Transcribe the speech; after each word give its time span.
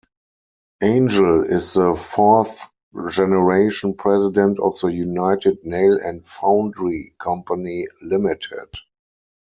Angel 0.81 1.43
is 1.43 1.75
the 1.75 1.93
fourth-generation 1.93 3.93
president 3.97 4.57
of 4.59 4.73
the 4.79 4.87
United 4.87 5.63
Nail 5.63 5.99
and 6.03 6.25
Foundry 6.27 7.13
Company 7.19 7.85
Limited. 8.01 8.69